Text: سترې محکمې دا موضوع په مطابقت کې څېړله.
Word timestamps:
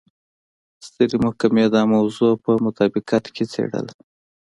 سترې 0.87 1.17
محکمې 1.25 1.65
دا 1.75 1.81
موضوع 1.93 2.31
په 2.43 2.51
مطابقت 2.65 3.23
کې 3.35 3.43
څېړله. 3.51 3.93